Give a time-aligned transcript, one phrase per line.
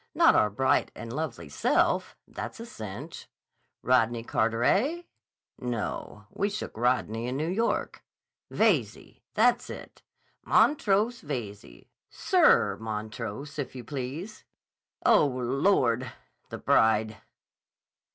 [0.15, 2.17] Not our bright and lovely self.
[2.27, 3.27] That's a cinch...
[3.83, 5.05] Rodney Carteret?
[5.59, 8.03] No: we shook Rodney in New York...
[8.49, 9.21] Veyze!
[9.35, 10.01] That's it;
[10.43, 11.85] Montrose Veyze.
[12.09, 14.43] Sir Montrose, if you please....
[15.05, 16.11] Oh, Lord!
[16.49, 17.17] The bride."